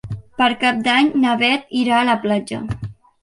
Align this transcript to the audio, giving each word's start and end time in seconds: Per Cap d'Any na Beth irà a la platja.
Per 0.41 0.45
Cap 0.61 0.79
d'Any 0.87 1.11
na 1.25 1.35
Beth 1.43 1.77
irà 1.81 1.99
a 2.01 2.07
la 2.09 2.17
platja. 2.27 2.65